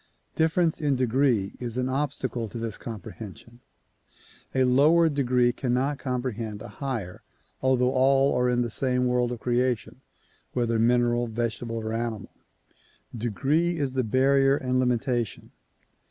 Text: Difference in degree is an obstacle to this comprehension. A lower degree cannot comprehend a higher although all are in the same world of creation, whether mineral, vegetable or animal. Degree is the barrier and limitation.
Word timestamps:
Difference 0.35 0.81
in 0.81 0.95
degree 0.95 1.53
is 1.59 1.77
an 1.77 1.87
obstacle 1.87 2.49
to 2.49 2.57
this 2.57 2.79
comprehension. 2.79 3.59
A 4.55 4.63
lower 4.63 5.09
degree 5.09 5.53
cannot 5.53 5.99
comprehend 5.99 6.63
a 6.63 6.67
higher 6.69 7.21
although 7.61 7.91
all 7.91 8.33
are 8.35 8.49
in 8.49 8.63
the 8.63 8.71
same 8.71 9.05
world 9.05 9.31
of 9.31 9.39
creation, 9.39 10.01
whether 10.53 10.79
mineral, 10.79 11.27
vegetable 11.27 11.75
or 11.75 11.93
animal. 11.93 12.31
Degree 13.15 13.77
is 13.77 13.93
the 13.93 14.03
barrier 14.03 14.57
and 14.57 14.79
limitation. 14.79 15.51